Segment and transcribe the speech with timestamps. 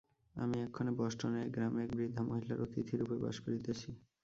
[0.35, 3.89] আমি এক্ষণে বষ্টনের এক গ্রামে এক বৃদ্ধা মহিলার অতিথিরূপে বাস করিতেছি।